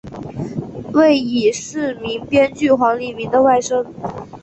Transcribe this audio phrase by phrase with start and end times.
[0.93, 3.85] 为已逝名编剧黄黎明的外甥。